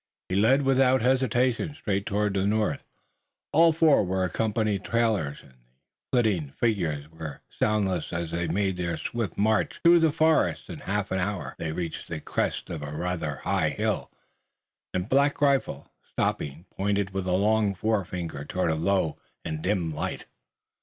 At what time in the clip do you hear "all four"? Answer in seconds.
3.53-4.03